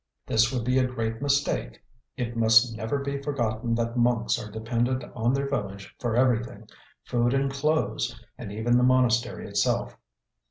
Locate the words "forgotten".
3.21-3.75